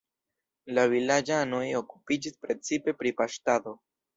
[0.77, 3.77] La vilaĝanoj okupiĝis precipe pri paŝtado.